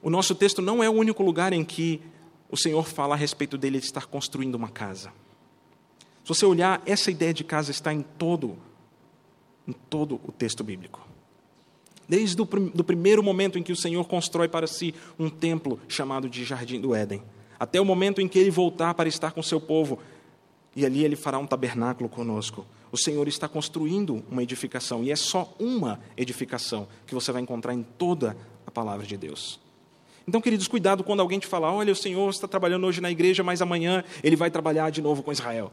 [0.00, 2.00] o nosso texto não é o único lugar em que
[2.48, 5.12] o Senhor fala a respeito dele estar construindo uma casa.
[6.22, 8.56] Se você olhar, essa ideia de casa está em todo,
[9.66, 11.04] em todo o texto bíblico.
[12.08, 16.28] Desde o do primeiro momento em que o Senhor constrói para si um templo chamado
[16.28, 17.20] de Jardim do Éden,
[17.58, 19.98] até o momento em que ele voltar para estar com seu povo,
[20.76, 22.64] e ali ele fará um tabernáculo conosco.
[22.90, 27.74] O Senhor está construindo uma edificação, e é só uma edificação que você vai encontrar
[27.74, 29.60] em toda a palavra de Deus.
[30.26, 33.42] Então, queridos, cuidado quando alguém te falar: olha, o Senhor está trabalhando hoje na igreja,
[33.42, 35.72] mas amanhã ele vai trabalhar de novo com Israel.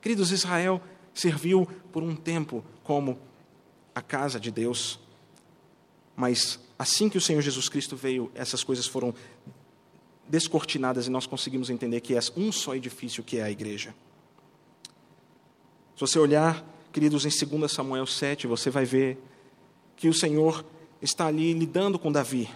[0.00, 0.80] Queridos, Israel
[1.12, 3.18] serviu por um tempo como
[3.94, 5.00] a casa de Deus,
[6.14, 9.12] mas assim que o Senhor Jesus Cristo veio, essas coisas foram
[10.28, 13.94] descortinadas e nós conseguimos entender que é um só edifício que é a igreja.
[15.98, 19.18] Se você olhar, queridos, em 2 Samuel 7, você vai ver
[19.96, 20.64] que o Senhor
[21.02, 22.48] está ali lidando com Davi.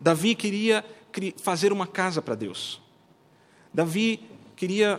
[0.00, 0.82] Davi queria
[1.42, 2.80] fazer uma casa para Deus.
[3.70, 4.20] Davi
[4.56, 4.98] queria,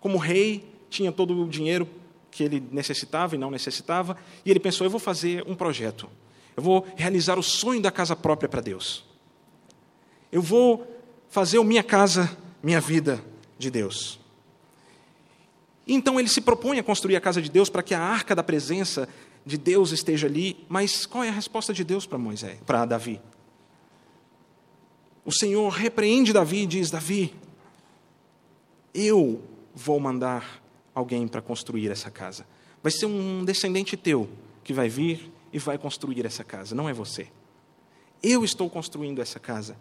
[0.00, 1.86] como rei, tinha todo o dinheiro
[2.30, 6.08] que ele necessitava e não necessitava, e ele pensou: eu vou fazer um projeto.
[6.56, 9.04] Eu vou realizar o sonho da casa própria para Deus.
[10.32, 10.86] Eu vou
[11.28, 13.22] fazer a minha casa, minha vida
[13.58, 14.18] de Deus.
[15.88, 18.42] Então ele se propõe a construir a casa de Deus para que a arca da
[18.42, 19.08] presença
[19.44, 23.18] de Deus esteja ali, mas qual é a resposta de Deus para Moisés, para Davi?
[25.24, 27.34] O Senhor repreende Davi e diz: Davi,
[28.92, 29.42] eu
[29.74, 30.62] vou mandar
[30.94, 32.46] alguém para construir essa casa.
[32.82, 34.28] Vai ser um descendente teu
[34.62, 37.28] que vai vir e vai construir essa casa, não é você.
[38.22, 39.76] Eu estou construindo essa casa.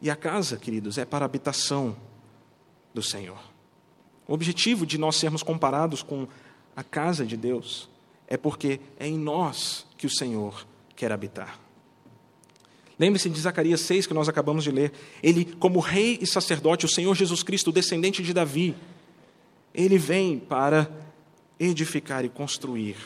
[0.00, 1.96] E a casa, queridos, é para a habitação
[2.92, 3.55] do Senhor.
[4.26, 6.26] O objetivo de nós sermos comparados com
[6.74, 7.88] a casa de Deus
[8.26, 11.60] é porque é em nós que o Senhor quer habitar.
[12.98, 14.92] Lembre-se de Zacarias 6, que nós acabamos de ler.
[15.22, 18.74] Ele, como rei e sacerdote, o Senhor Jesus Cristo, descendente de Davi,
[19.74, 20.90] ele vem para
[21.60, 22.96] edificar e construir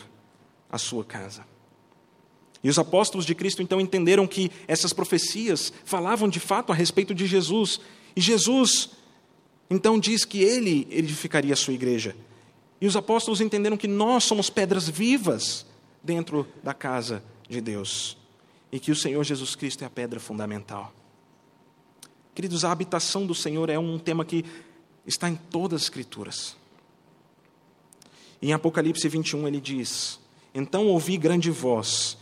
[0.71, 1.45] a sua casa.
[2.63, 7.15] E os apóstolos de Cristo então entenderam que essas profecias falavam de fato a respeito
[7.15, 7.81] de Jesus.
[8.15, 8.91] E Jesus
[9.71, 12.17] então diz que ele edificaria a sua igreja.
[12.81, 15.65] E os apóstolos entenderam que nós somos pedras vivas
[16.03, 18.17] dentro da casa de Deus.
[18.73, 20.93] E que o Senhor Jesus Cristo é a pedra fundamental.
[22.35, 24.45] Queridos, a habitação do Senhor é um tema que
[25.07, 26.57] está em todas as Escrituras.
[28.43, 30.19] Em Apocalipse 21 ele diz:
[30.55, 32.17] Então ouvi grande voz,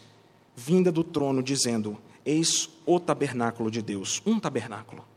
[0.57, 5.08] vinda do trono, dizendo: Eis o tabernáculo de Deus, um tabernáculo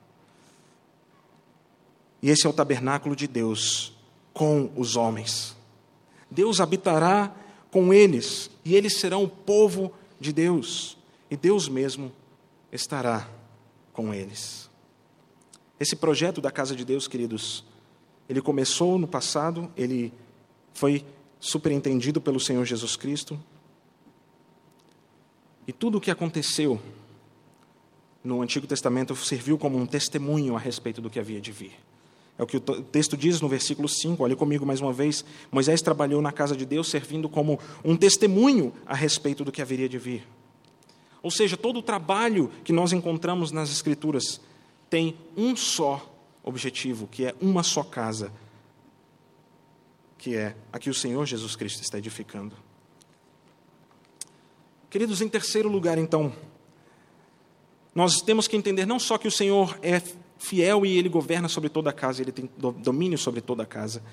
[2.22, 3.94] e esse é o tabernáculo de Deus
[4.34, 5.56] com os homens.
[6.30, 7.36] Deus habitará
[7.72, 10.98] com eles, e eles serão o povo de Deus,
[11.30, 12.12] e Deus mesmo
[12.72, 13.28] estará
[13.92, 14.70] com eles.
[15.80, 17.64] Esse projeto da casa de Deus, queridos,
[18.30, 20.14] ele começou no passado, ele
[20.74, 21.04] foi
[21.40, 23.42] superentendido pelo Senhor Jesus Cristo.
[25.68, 26.80] E tudo o que aconteceu
[28.24, 31.74] no Antigo Testamento serviu como um testemunho a respeito do que havia de vir.
[32.42, 34.24] É o que o texto diz no versículo 5.
[34.24, 35.24] Olhe comigo mais uma vez.
[35.52, 39.88] Moisés trabalhou na casa de Deus servindo como um testemunho a respeito do que haveria
[39.88, 40.28] de vir.
[41.22, 44.42] Ou seja, todo o trabalho que nós encontramos nas Escrituras
[44.90, 46.12] tem um só
[46.44, 48.34] objetivo, que é uma só casa,
[50.18, 52.56] que é a que o Senhor Jesus Cristo está edificando.
[54.90, 56.34] Queridos, em terceiro lugar, então,
[57.94, 60.02] nós temos que entender não só que o Senhor é
[60.42, 64.04] fiel e ele governa sobre toda a casa, ele tem domínio sobre toda a casa.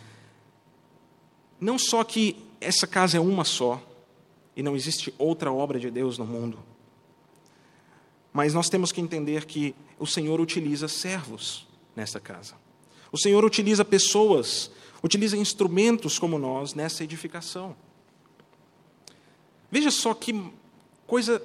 [1.58, 3.82] Não só que essa casa é uma só
[4.54, 6.58] e não existe outra obra de Deus no mundo,
[8.30, 12.54] mas nós temos que entender que o Senhor utiliza servos nessa casa.
[13.10, 14.70] O Senhor utiliza pessoas,
[15.02, 17.74] utiliza instrumentos como nós nessa edificação.
[19.70, 20.52] Veja só que
[21.06, 21.42] coisa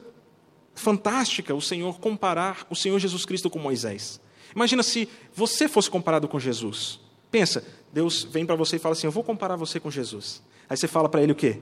[0.75, 4.19] fantástica o Senhor comparar o Senhor Jesus Cristo com Moisés.
[4.55, 6.99] Imagina se você fosse comparado com Jesus.
[7.31, 10.41] Pensa, Deus vem para você e fala assim: Eu vou comparar você com Jesus.
[10.69, 11.59] Aí você fala para ele o quê?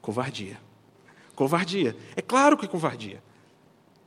[0.00, 0.58] Covardia.
[1.34, 1.96] Covardia.
[2.16, 3.22] É claro que é covardia.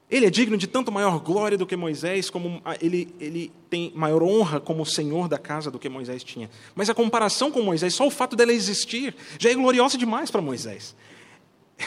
[0.10, 4.22] Ele é digno de tanto maior glória do que Moisés, como ele, ele tem maior
[4.22, 6.50] honra como senhor da casa do que Moisés tinha.
[6.76, 10.42] Mas a comparação com Moisés, só o fato dela existir, já é gloriosa demais para
[10.42, 10.94] Moisés.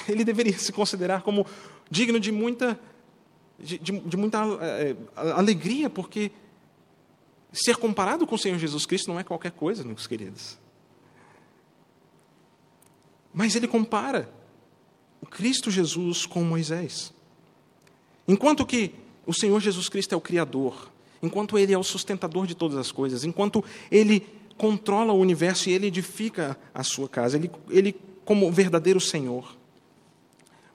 [0.08, 1.46] Ele deveria se considerar como
[1.90, 2.80] digno de muita
[3.58, 6.30] de, de, muita é, alegria, porque
[7.52, 10.58] ser comparado com o Senhor Jesus Cristo não é qualquer coisa, meus queridos.
[13.32, 14.28] Mas ele compara
[15.20, 17.12] o Cristo Jesus com Moisés.
[18.26, 18.94] Enquanto que
[19.26, 20.90] o Senhor Jesus Cristo é o Criador,
[21.22, 25.72] enquanto Ele é o sustentador de todas as coisas, enquanto Ele controla o universo e
[25.72, 29.56] Ele edifica a sua casa, Ele, ele como verdadeiro Senhor.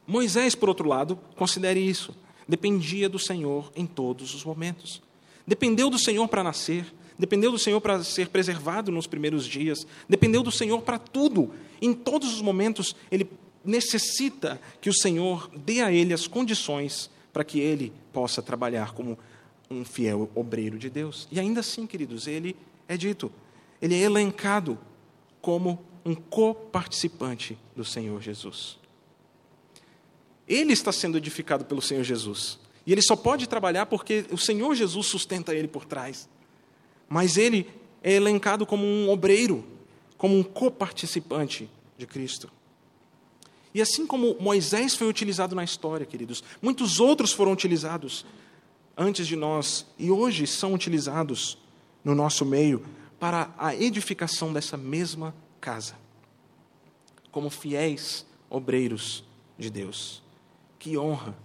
[0.05, 2.15] Moisés, por outro lado, considere isso,
[2.49, 5.01] dependia do Senhor em todos os momentos.
[5.45, 6.83] Dependeu do Senhor para nascer,
[7.17, 11.53] dependeu do Senhor para ser preservado nos primeiros dias, dependeu do Senhor para tudo.
[11.79, 13.29] Em todos os momentos, ele
[13.63, 19.17] necessita que o Senhor dê a ele as condições para que ele possa trabalhar como
[19.69, 21.27] um fiel obreiro de Deus.
[21.31, 22.55] E ainda assim, queridos, ele
[22.87, 23.31] é dito,
[23.79, 24.79] ele é elencado
[25.39, 28.79] como um coparticipante do Senhor Jesus.
[30.49, 32.59] Ele está sendo edificado pelo Senhor Jesus.
[32.85, 36.27] E ele só pode trabalhar porque o Senhor Jesus sustenta ele por trás.
[37.07, 37.69] Mas ele
[38.01, 39.63] é elencado como um obreiro,
[40.17, 42.49] como um coparticipante de Cristo.
[43.73, 48.25] E assim como Moisés foi utilizado na história, queridos, muitos outros foram utilizados
[48.97, 51.57] antes de nós e hoje são utilizados
[52.03, 52.83] no nosso meio
[53.19, 55.95] para a edificação dessa mesma casa,
[57.31, 59.23] como fiéis obreiros
[59.57, 60.23] de Deus.
[60.79, 61.37] Que honra,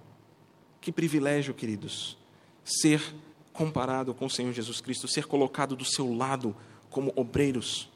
[0.80, 2.16] que privilégio, queridos,
[2.64, 3.02] ser
[3.52, 6.56] comparado com o Senhor Jesus Cristo, ser colocado do seu lado
[6.88, 7.90] como obreiros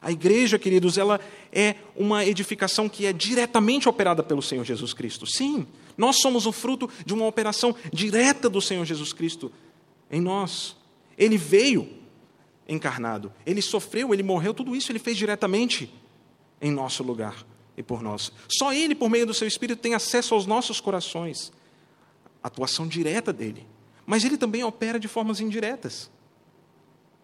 [0.00, 1.20] a igreja, queridos, ela
[1.52, 5.26] é uma edificação que é diretamente operada pelo Senhor Jesus Cristo.
[5.26, 9.50] Sim, nós somos o fruto de uma operação direta do Senhor Jesus Cristo
[10.10, 10.76] em nós.
[11.16, 11.88] Ele veio
[12.68, 15.92] encarnado, ele sofreu, ele morreu, tudo isso ele fez diretamente
[16.60, 17.44] em nosso lugar
[17.78, 18.32] e por nós.
[18.48, 21.52] Só ele, por meio do seu Espírito, tem acesso aos nossos corações,
[22.42, 23.64] atuação direta dele.
[24.04, 26.10] Mas ele também opera de formas indiretas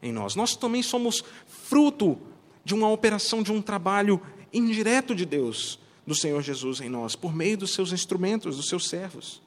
[0.00, 0.36] em nós.
[0.36, 2.16] Nós também somos fruto
[2.64, 7.34] de uma operação, de um trabalho indireto de Deus, do Senhor Jesus em nós, por
[7.34, 9.42] meio dos seus instrumentos, dos seus servos,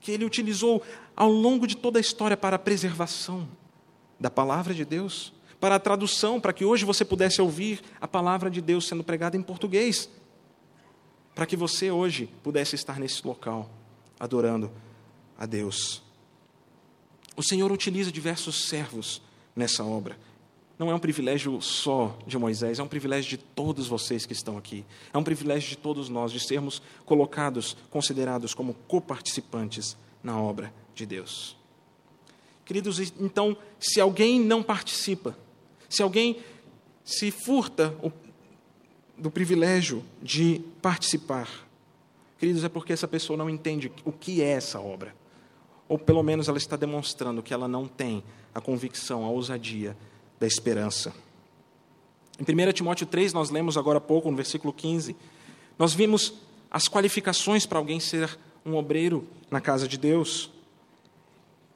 [0.00, 0.82] que ele utilizou
[1.16, 3.48] ao longo de toda a história para a preservação
[4.20, 8.50] da palavra de Deus, para a tradução, para que hoje você pudesse ouvir a palavra
[8.50, 10.10] de Deus sendo pregada em português,
[11.34, 13.70] para que você hoje pudesse estar nesse local,
[14.18, 14.70] adorando
[15.38, 16.02] a Deus.
[17.36, 19.22] O Senhor utiliza diversos servos
[19.56, 20.16] nessa obra
[20.82, 24.58] não é um privilégio só de Moisés, é um privilégio de todos vocês que estão
[24.58, 24.84] aqui.
[25.12, 31.06] É um privilégio de todos nós de sermos colocados, considerados como coparticipantes na obra de
[31.06, 31.56] Deus.
[32.64, 35.38] Queridos, então, se alguém não participa,
[35.88, 36.38] se alguém
[37.04, 37.96] se furta
[39.16, 41.48] do privilégio de participar,
[42.38, 45.14] queridos, é porque essa pessoa não entende o que é essa obra.
[45.88, 49.96] Ou pelo menos ela está demonstrando que ela não tem a convicção, a ousadia
[50.40, 51.12] da esperança.
[52.38, 55.14] Em 1 Timóteo 3, nós lemos agora há pouco, no versículo 15,
[55.78, 56.34] nós vimos
[56.70, 60.50] as qualificações para alguém ser um obreiro na casa de Deus.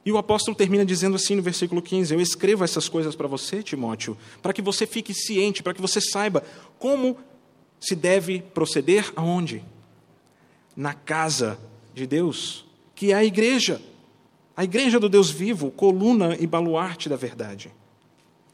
[0.06, 3.60] E o apóstolo termina dizendo assim no versículo 15: Eu escrevo essas coisas para você,
[3.60, 6.44] Timóteo, para que você fique ciente, para que você saiba
[6.78, 7.18] como
[7.80, 9.64] se deve proceder aonde?
[10.76, 11.58] Na casa
[11.92, 12.64] de Deus,
[12.94, 13.82] que é a igreja,
[14.56, 17.72] a igreja do Deus vivo, coluna e baluarte da verdade.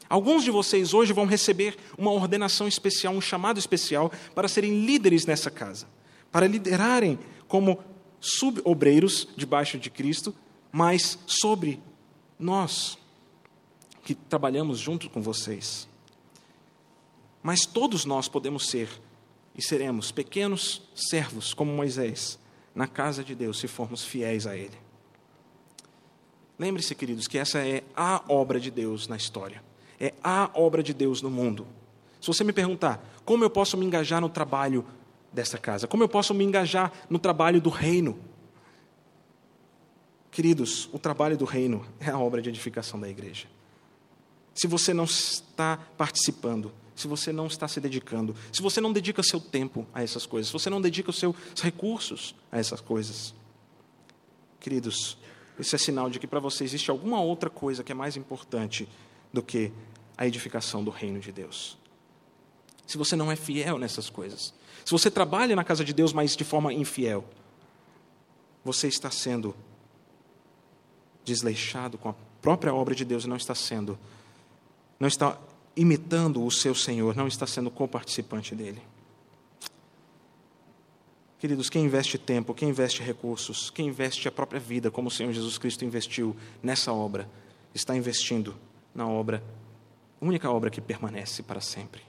[0.09, 5.27] Alguns de vocês hoje vão receber uma ordenação especial, um chamado especial para serem líderes
[5.27, 5.87] nessa casa,
[6.31, 7.77] para liderarem como
[8.19, 10.33] subobreiros debaixo de Cristo,
[10.73, 11.79] mas sobre
[12.37, 12.97] nós
[14.03, 15.87] que trabalhamos junto com vocês.
[17.41, 18.89] Mas todos nós podemos ser
[19.55, 22.37] e seremos pequenos servos como Moisés
[22.75, 24.77] na casa de Deus se formos fiéis a Ele.
[26.59, 29.63] Lembre-se, queridos, que essa é a obra de Deus na história
[30.03, 31.65] é a obra de Deus no mundo.
[32.19, 34.85] Se você me perguntar como eu posso me engajar no trabalho
[35.31, 38.19] dessa casa, como eu posso me engajar no trabalho do reino,
[40.33, 43.45] queridos, o trabalho do reino é a obra de edificação da igreja.
[44.55, 49.21] Se você não está participando, se você não está se dedicando, se você não dedica
[49.21, 53.33] seu tempo a essas coisas, se você não dedica os seus recursos a essas coisas,
[54.59, 55.17] queridos,
[55.59, 58.89] esse é sinal de que para você existe alguma outra coisa que é mais importante
[59.31, 59.71] do que
[60.17, 61.77] a edificação do reino de Deus.
[62.87, 64.53] Se você não é fiel nessas coisas,
[64.83, 67.23] se você trabalha na casa de Deus, mas de forma infiel,
[68.63, 69.55] você está sendo
[71.23, 73.97] desleixado com a própria obra de Deus e não está sendo,
[74.99, 75.37] não está
[75.75, 78.81] imitando o seu Senhor, não está sendo coparticipante dele.
[81.39, 85.33] Queridos, quem investe tempo, quem investe recursos, quem investe a própria vida, como o Senhor
[85.33, 87.29] Jesus Cristo investiu nessa obra,
[87.73, 88.55] está investindo
[88.95, 89.43] na obra,
[90.21, 92.01] a única obra que permanece para sempre.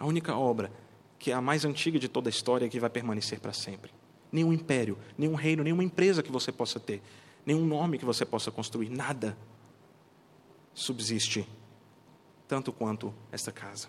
[0.00, 0.72] A única obra
[1.18, 3.92] que é a mais antiga de toda a história e que vai permanecer para sempre.
[4.32, 7.00] Nenhum império, nenhum reino, nenhuma empresa que você possa ter,
[7.46, 9.38] nenhum nome que você possa construir, nada
[10.74, 11.48] subsiste
[12.48, 13.88] tanto quanto esta casa.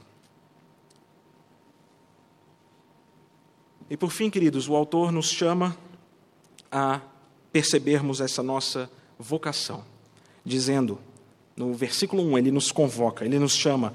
[3.90, 5.78] E por fim, queridos, o autor nos chama
[6.72, 7.02] a
[7.52, 9.84] percebermos essa nossa vocação,
[10.44, 11.00] dizendo,
[11.56, 13.94] no versículo 1, ele nos convoca, ele nos chama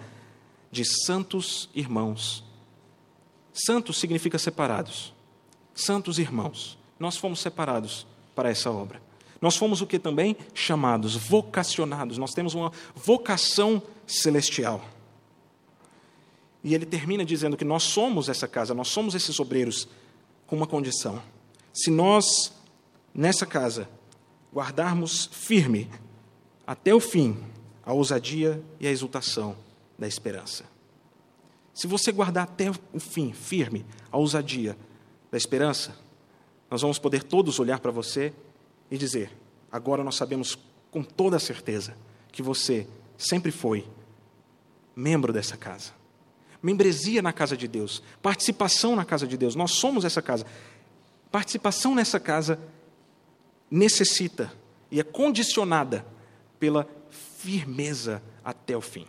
[0.70, 2.42] de santos irmãos.
[3.52, 5.12] Santos significa separados.
[5.74, 6.78] Santos irmãos.
[6.98, 9.00] Nós fomos separados para essa obra.
[9.42, 10.36] Nós fomos o que também?
[10.54, 12.16] Chamados, vocacionados.
[12.16, 14.82] Nós temos uma vocação celestial.
[16.62, 19.88] E ele termina dizendo que nós somos essa casa, nós somos esses obreiros
[20.46, 21.20] com uma condição.
[21.72, 22.52] Se nós,
[23.12, 23.88] nessa casa,
[24.54, 25.90] guardarmos firme
[26.64, 27.36] até o fim
[27.84, 29.56] a ousadia e a exultação
[29.98, 30.64] da esperança.
[31.74, 34.76] Se você guardar até o fim firme a ousadia
[35.32, 35.96] da esperança,
[36.70, 38.32] nós vamos poder todos olhar para você
[38.92, 39.32] e dizer:
[39.72, 40.58] agora nós sabemos
[40.90, 41.96] com toda certeza
[42.30, 42.86] que você
[43.16, 43.88] sempre foi
[44.94, 45.92] membro dessa casa.
[46.62, 50.46] Membresia na casa de Deus, participação na casa de Deus, nós somos essa casa.
[51.30, 52.60] Participação nessa casa
[53.70, 54.52] necessita
[54.90, 56.04] e é condicionada
[56.60, 56.86] pela
[57.38, 59.06] firmeza até o fim.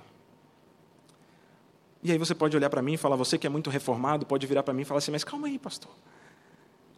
[2.01, 4.47] E aí você pode olhar para mim e falar, você que é muito reformado, pode
[4.47, 5.91] virar para mim e falar assim, mas calma aí, pastor.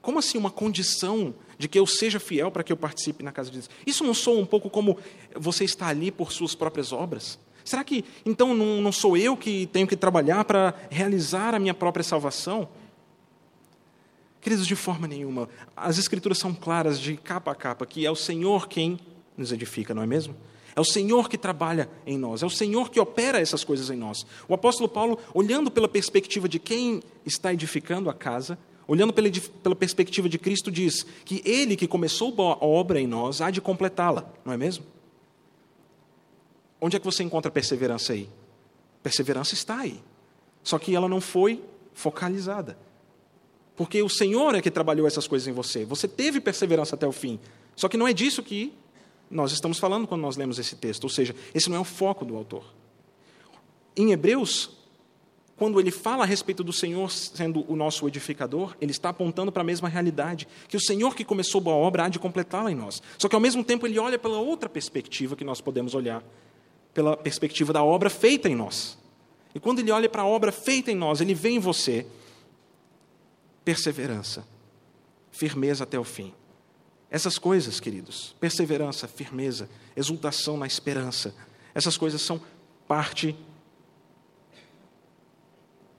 [0.06, 3.50] Como assim uma condição de que eu seja fiel para que eu participe na casa
[3.50, 3.70] de Deus?
[3.88, 5.00] Isso não sou um pouco como
[5.36, 7.40] você está ali por suas próprias obras?
[7.64, 11.74] Será que então não, não sou eu que tenho que trabalhar para realizar a minha
[11.74, 12.70] própria salvação?
[14.40, 15.50] Queridos, de forma nenhuma.
[15.76, 19.00] As Escrituras são claras de capa a capa que é o Senhor quem
[19.36, 20.36] nos edifica, não é mesmo?
[20.76, 23.96] É o Senhor que trabalha em nós, é o Senhor que opera essas coisas em
[23.96, 24.24] nós.
[24.48, 28.56] O apóstolo Paulo, olhando pela perspectiva de quem está edificando a casa,
[28.88, 29.30] olhando pela,
[29.64, 33.62] pela perspectiva de Cristo, diz que Ele que começou a obra em nós há de
[33.62, 34.86] completá-la, não é mesmo?
[36.80, 38.30] Onde é que você encontra perseverança aí?
[39.02, 40.02] Perseverança está aí.
[40.64, 41.64] Só que ela não foi
[41.94, 42.78] focalizada.
[43.76, 45.86] Porque o Senhor é que trabalhou essas coisas em você.
[45.86, 47.40] Você teve perseverança até o fim.
[47.76, 48.74] Só que não é disso que
[49.30, 51.04] nós estamos falando quando nós lemos esse texto.
[51.04, 52.64] Ou seja, esse não é o foco do autor.
[53.96, 54.72] Em Hebreus,
[55.58, 59.62] quando ele fala a respeito do Senhor sendo o nosso edificador, ele está apontando para
[59.62, 63.02] a mesma realidade, que o Senhor que começou a obra há de completá-la em nós.
[63.18, 66.22] Só que ao mesmo tempo ele olha pela outra perspectiva que nós podemos olhar,
[66.94, 68.98] pela perspectiva da obra feita em nós.
[69.54, 72.06] E quando ele olha para a obra feita em nós, ele vê em você
[73.64, 74.46] perseverança,
[75.32, 76.34] firmeza até o fim.
[77.10, 81.34] Essas coisas, queridos, perseverança, firmeza, exultação na esperança,
[81.74, 82.42] essas coisas são
[82.86, 83.34] parte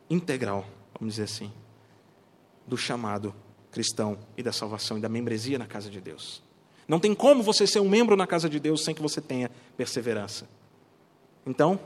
[0.08, 0.66] integral,
[0.98, 1.52] vamos dizer assim,
[2.66, 3.34] do chamado
[3.70, 6.42] cristão e da salvação e da membresia na casa de Deus.
[6.88, 9.50] Não tem como você ser um membro na casa de Deus sem que você tenha
[9.76, 10.48] perseverança.
[11.44, 11.78] Então,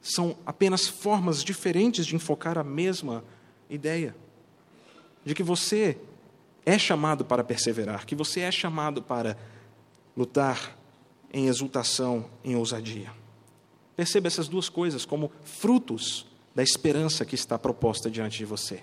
[0.00, 3.24] são apenas formas diferentes de enfocar a mesma
[3.68, 4.14] ideia
[5.24, 5.98] de que você
[6.64, 9.36] é chamado para perseverar, que você é chamado para
[10.16, 10.76] lutar
[11.32, 13.12] em exultação, em ousadia.
[13.96, 18.82] Perceba essas duas coisas como frutos da esperança que está proposta diante de você.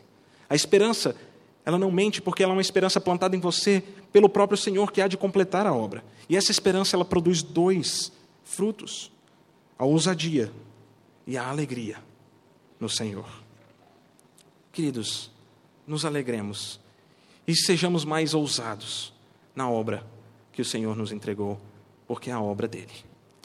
[0.49, 1.15] A esperança,
[1.65, 5.01] ela não mente porque ela é uma esperança plantada em você pelo próprio Senhor que
[5.01, 6.03] há de completar a obra.
[6.27, 8.11] E essa esperança ela produz dois
[8.43, 9.11] frutos:
[9.77, 10.51] a ousadia
[11.27, 11.97] e a alegria
[12.79, 13.27] no Senhor.
[14.71, 15.29] Queridos,
[15.85, 16.79] nos alegremos
[17.47, 19.13] e sejamos mais ousados
[19.55, 20.05] na obra
[20.53, 21.59] que o Senhor nos entregou,
[22.07, 22.93] porque é a obra dele.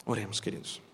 [0.05, 0.84] Oremos, queridos.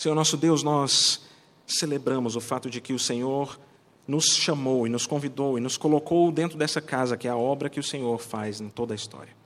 [0.00, 1.20] Senhor nosso Deus, nós
[1.66, 3.60] celebramos o fato de que o Senhor
[4.08, 7.68] nos chamou e nos convidou e nos colocou dentro dessa casa, que é a obra
[7.68, 9.36] que o Senhor faz em toda a história.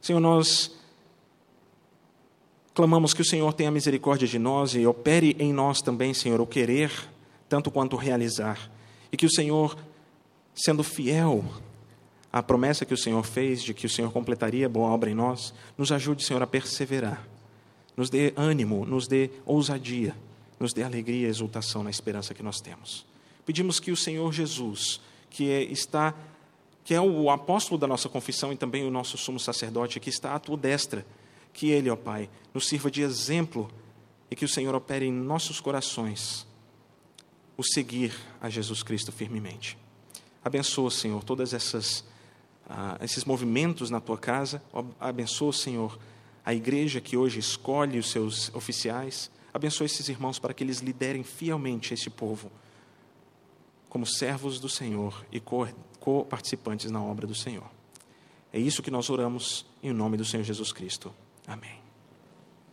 [0.00, 0.74] Senhor, nós
[2.72, 6.46] clamamos que o Senhor tenha misericórdia de nós e opere em nós também, Senhor, o
[6.46, 6.90] querer,
[7.46, 8.70] tanto quanto o realizar.
[9.12, 9.76] E que o Senhor,
[10.54, 11.44] sendo fiel
[12.32, 15.14] à promessa que o Senhor fez de que o Senhor completaria a boa obra em
[15.14, 17.30] nós, nos ajude, Senhor, a perseverar
[17.96, 20.16] nos dê ânimo, nos dê ousadia,
[20.58, 23.04] nos dê alegria e exultação na esperança que nós temos.
[23.44, 26.14] Pedimos que o Senhor Jesus, que é, está
[26.84, 30.34] que é o apóstolo da nossa confissão e também o nosso sumo sacerdote, que está
[30.34, 31.06] à tua destra,
[31.52, 33.70] que ele, ó Pai, nos sirva de exemplo
[34.28, 36.44] e que o Senhor opere em nossos corações
[37.56, 39.78] o seguir a Jesus Cristo firmemente.
[40.44, 42.04] Abençoa, Senhor, todas essas
[42.68, 44.62] ah, esses movimentos na tua casa.
[44.98, 45.98] Abençoa, Senhor,
[46.44, 51.22] a igreja que hoje escolhe os seus oficiais, abençoe esses irmãos para que eles liderem
[51.22, 52.50] fielmente esse povo
[53.88, 57.70] como servos do Senhor e co-participantes na obra do Senhor.
[58.50, 61.12] É isso que nós oramos em nome do Senhor Jesus Cristo.
[61.46, 61.81] Amém.